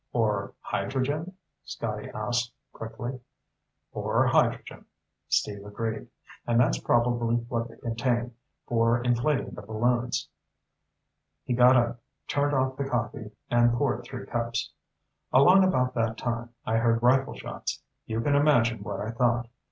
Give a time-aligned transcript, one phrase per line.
[0.13, 3.19] "Or hydrogen?" Scotty asked quickly.
[3.91, 4.85] "Or hydrogen,"
[5.27, 6.07] Steve agreed.
[6.47, 8.33] "And that's probably what they contain,
[8.67, 10.27] for inflating the balloons."
[11.43, 14.71] He got up, turned off the coffee, and poured three cups.
[15.31, 17.79] "Along about that time, I heard rifleshots.
[18.07, 19.49] You can imagine what I thought.